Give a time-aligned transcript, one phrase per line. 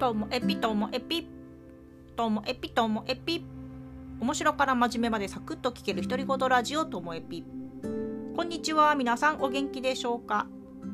[0.00, 1.28] ともエピともエピ。
[2.16, 3.44] ともエピともエピ。
[4.18, 7.44] 面白から真面目までサクッと聞ける独り言ラジオともエピ。
[8.34, 10.46] こんにちは皆さんお元気でしょうか？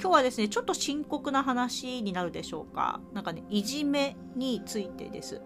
[0.00, 3.00] 今日はですねちょっと深刻な話になるでしょうか？
[3.12, 5.42] なんかねいじめについてです。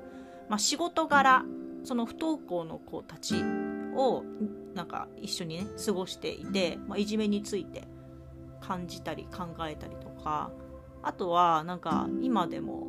[0.51, 1.43] まあ、仕事柄
[1.83, 3.37] その不登校の子たち
[3.97, 4.23] を
[4.75, 7.85] なんか一緒にね過ごしていて、まあ、いじめについて
[8.61, 10.51] 感じたり考えたりとか。
[11.03, 12.89] あとはなんか今でも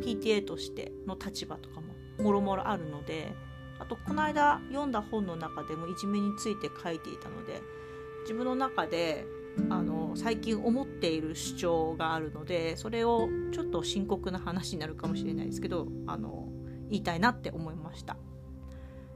[0.00, 3.32] PTA としての立場とかももろもろあるので
[3.78, 7.60] あとこの間読んだ本の中でもいじめについて書いていたので
[8.22, 9.26] 自分の中で
[9.70, 16.48] あの最近思っている主張があるのでそれをちょっと深刻な話になるかもしれないですけどあの
[16.90, 18.16] 言いたいなって思いました。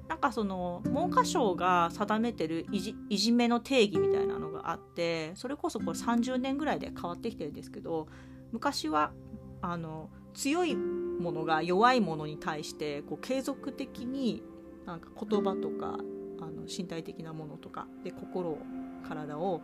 [0.08, 8.08] なんかその文科省が定めてるいじいじめの定義みたいなのがあってそれこそこれ30年ぐらいで変わってきてるんですけど
[8.50, 9.12] 昔は
[9.60, 14.42] あの強いものが弱いものに対してこう継続的に
[14.86, 15.98] なんか言葉とか
[16.40, 18.58] あの身体的なものとかで心を
[19.06, 19.62] 体を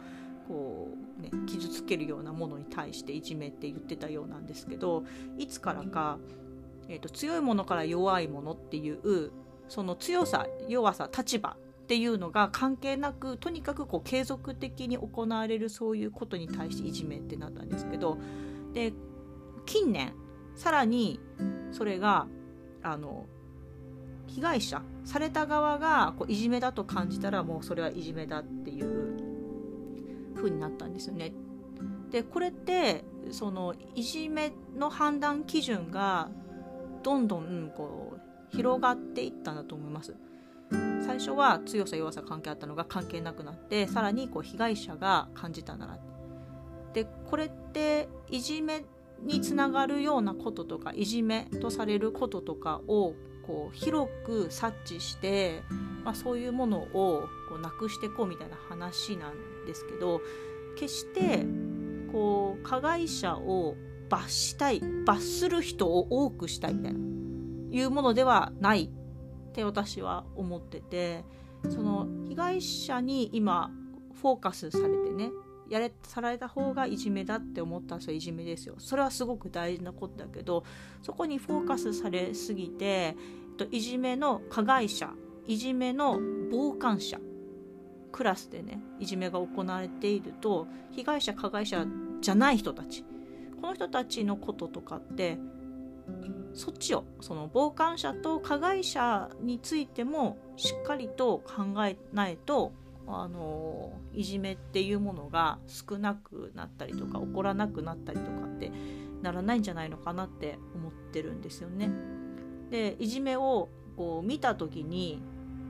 [0.48, 5.04] こう、ね、傷つけるようなものに対していじめって言ってたようなんですけど
[5.38, 6.18] いつからか、
[6.88, 9.32] えーと強いものから弱いものっていう
[9.68, 18.16] その強さ弱さ立場っていうのが関係なくとにかくこう継続的に行われるそういうことに対していじめってなったんですけど
[18.72, 18.92] で
[19.66, 20.14] 近年
[20.54, 21.20] さらに
[21.72, 22.26] それが
[22.82, 23.26] あの
[24.26, 31.32] 被害者された側がこういじめだと感じたらもうそれはいじめだっていう風になったんですよね。
[32.10, 36.30] でこれってそのいじめの判断基準が
[37.02, 40.14] どんどんこう広がっていったんだと思います。
[41.04, 45.98] 最初は強さ弱さ関係あったのが関係なくなってさらにこう被害者が感じたなら
[46.94, 48.84] でこれっていじめ
[49.22, 53.14] につながるようなこととかいじめとされることとかを
[53.46, 55.62] こう広く察知して、
[56.04, 60.20] まあ、そういうものをこうなくしていこうみたいな話なんですけど
[60.76, 61.44] 決して
[62.12, 63.76] こう加害者を
[64.08, 66.98] 罰したい罰する人を多くしたいみたいな
[67.70, 71.24] いうものではないって私は思ってて
[71.70, 73.70] その被害者に今
[74.20, 75.30] フォーカスされてね
[75.68, 78.74] やれされた方がいじめだって思ったらそれいじめですよ。
[78.78, 80.64] それはすごく大事なことだけど
[81.02, 83.16] そこにフォーカスされすぎて
[83.70, 85.10] いじめの加害者
[85.46, 86.18] いじめの
[86.50, 87.18] 傍観者
[88.12, 91.86] クラスでねいじめが行われていると被害者加害者
[92.20, 93.04] じゃない人たち
[93.60, 95.38] この人たちのこととかって
[96.54, 102.72] そっちをその傍観者と加害者についてもしっかりと考えないと
[103.06, 108.72] あのいじめっていうものが少なくなったりとか起こらなくなったりとかって
[109.22, 111.90] ならないんじゃないのかなって思ってるんですよね。
[112.70, 115.22] でいじめをこう見た時に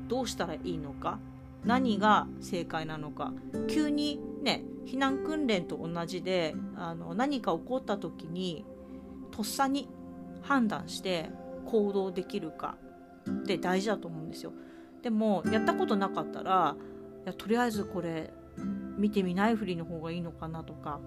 [0.08, 1.18] どうしたらいいのか
[1.64, 3.32] 何が正解なのか
[3.68, 8.64] 急にね避難訓練と同じであの何か起こった時に
[9.30, 9.88] とっさに
[10.42, 11.30] 判断して
[11.66, 12.76] 行動できるか
[13.28, 14.52] って大事だと思うんですよ。
[15.02, 16.76] でもやったことなかったら
[17.24, 18.32] いやとりあえずこれ
[18.96, 21.00] 見てみないふりの方がいいのかなとか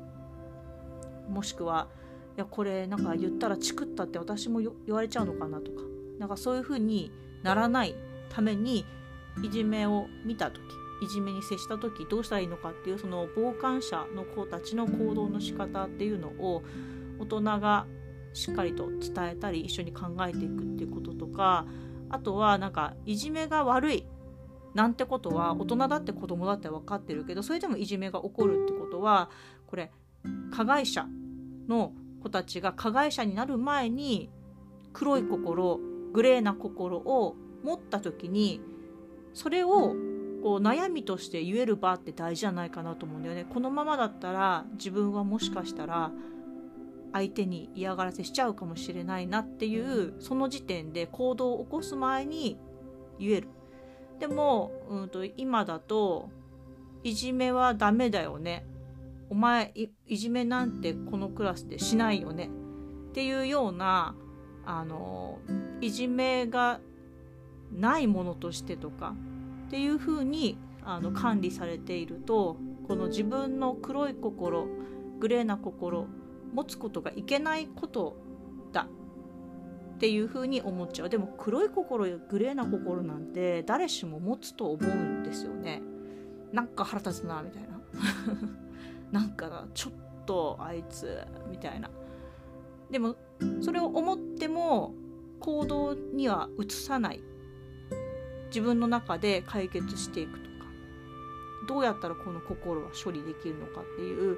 [1.30, 1.88] もしくは
[2.36, 5.82] いやこれなんか言ったらチクったって私も言われちゃうのかなとか
[6.20, 7.12] なんかそういうふうに
[7.44, 7.96] ならない
[8.30, 8.86] ために
[9.44, 10.62] いじめを見た時
[11.02, 16.64] いじめに接した時どうしたらいいのかっていうその傍観者の子たちの行動の仕方っていうのを
[17.20, 17.86] 大人が
[18.34, 21.66] しっかりと伝えたり一緒に考えていくっていうこととか
[22.10, 24.06] あとはなんかいじめが悪い
[24.78, 29.32] なんてことは大人だって子供だって分かってるけどそれでもいじめが起こるってことは
[29.66, 29.92] これ
[30.52, 31.08] 加害者
[31.68, 34.30] の子たちが加害者になる前に
[34.94, 35.80] 黒い心
[36.14, 38.62] グレーな心を持った時に
[39.34, 39.96] それを
[40.44, 43.46] こう悩みとして言える場って大事じゃないかなと思うんだよね。
[43.52, 46.12] このままだったら自分はもしかしたら
[47.14, 52.60] 相手に嫌がらせしちゃうかもしれないなっていうその時点で行動を起こす前に
[53.18, 53.50] 言える
[54.20, 56.30] でも、うんと、今だと
[57.04, 58.66] いじめはダメだよね。
[59.30, 59.74] お前
[60.08, 62.50] いじめなんてこのクラスでしないよね。
[63.10, 64.16] っていうような
[64.66, 65.40] あの
[65.82, 66.80] いじめが
[67.72, 69.16] ないものとしてとか
[69.68, 74.68] っていうふうにあの管理されているとこの自分の黒い心
[75.20, 76.08] グレーな心
[76.54, 78.16] 持つことがいけないこと
[79.98, 81.10] っていうふうに思っちゃう。
[81.10, 85.82] でも黒い心やグレーな心なんて誰しも持つと思うんですよね。
[86.54, 87.82] なんか腹立つなみたいな。
[89.12, 89.94] なんかちょっ
[90.28, 91.18] とあいつ
[91.50, 91.90] みたいな。
[92.92, 93.16] でも
[93.60, 94.94] それを思っても
[95.40, 97.24] 行動には移さない。
[98.50, 100.48] 自分の中で解決していくとか。
[101.68, 104.38] どうやったらこの心は処理できるのかっていう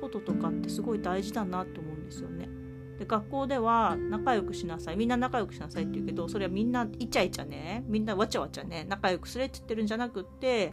[0.00, 2.48] こととかってすごい大事だなって思うんですよね。
[2.98, 4.96] で学校では仲良くしなさい。
[4.96, 7.84] みんな仲良くしなさいって言うけどそれはみんなイチャイチャね。
[7.88, 8.86] みんなわちゃわちゃね。
[8.88, 10.70] 仲良くすれって言ってるんじゃなくって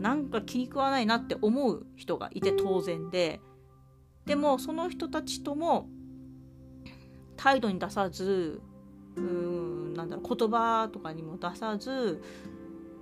[0.00, 3.40] なんか気に食わないなって思う人がいて当然で。
[4.26, 5.88] でもその人たちとも
[7.36, 8.60] 態度に出さず
[9.14, 12.22] うーんなんだろう言葉とかにも出さず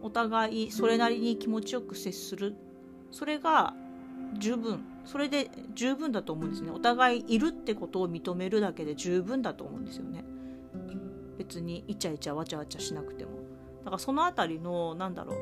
[0.03, 2.55] お互いそれなりに気持ちよく接する。
[3.11, 3.75] それが
[4.39, 4.85] 十分。
[5.05, 6.71] それで十分だと思うんですね。
[6.71, 10.25] お互いいるってことを認めるだけで十分だと思うんですよね。
[11.39, 13.33] 別にイチャイチャわちゃわちゃしなくても。
[13.81, 15.35] だからその辺りのなんだろ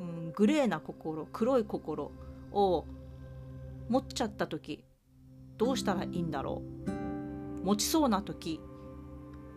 [0.00, 2.12] う、うん、グレーな心黒い心
[2.52, 2.84] を
[3.88, 4.84] 持っちゃった時
[5.58, 7.66] どうしたらいいんだろう。
[7.66, 8.60] 持ちそうな時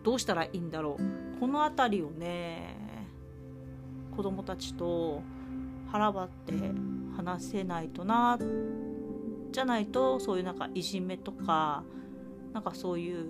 [0.02, 1.40] どうしたらいいんだろう。
[1.40, 2.76] この辺りをね
[4.16, 5.22] 子供たちと
[5.90, 6.52] 腹ばって
[7.16, 8.38] 話せないとな
[9.54, 11.84] じゃないとそういうなんかいじめとか
[12.52, 13.26] なんかそういう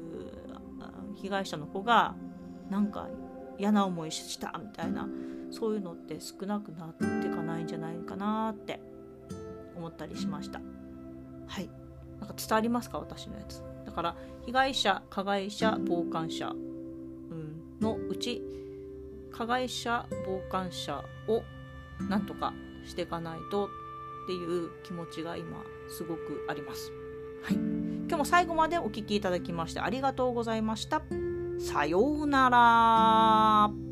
[1.15, 2.15] 被害者の子が
[2.71, 3.09] なんか
[3.59, 5.07] 嫌な思いしたみたいな
[5.51, 8.81] そういうのって少なくなっていかないんじゃないかなって
[9.77, 10.61] 思ったりしました。
[11.47, 11.69] はい。
[12.19, 12.99] なんか伝わりますか？
[12.99, 13.63] 私のやつ。
[13.85, 14.17] だから
[14.47, 18.43] 被害者加害者傍観者、うん、のうち
[19.31, 21.43] 加害者傍観者を
[22.09, 22.55] なんとか
[22.85, 23.69] していかないと
[24.25, 26.93] っていう気持ちが今すごくあります。
[27.43, 31.03] はい、今日も最後までお聴きいただきましてありがとうございました。
[31.59, 33.84] さようなら。